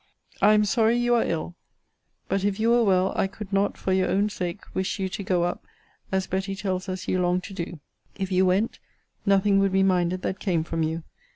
[0.41, 1.53] I am sorry you are ill.
[2.27, 5.21] But if you were well, I could not, for your own sake, wish you to
[5.21, 5.63] go up,
[6.11, 7.79] as Betty tells us you long to do.
[8.15, 8.79] If you went,
[9.27, 11.03] nothing would be minded that came from you.